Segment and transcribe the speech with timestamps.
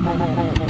[0.00, 0.67] No, no, no, no.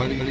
[0.00, 0.30] cuadrilla de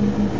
[0.00, 0.30] うん。